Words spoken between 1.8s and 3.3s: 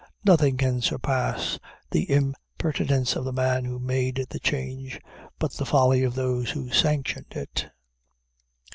the impertinence of